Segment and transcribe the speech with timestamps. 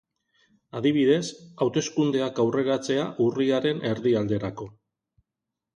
[0.79, 1.19] Adibidez,
[1.65, 4.71] hauteskundeak aurreratzea urriaren erdialderako.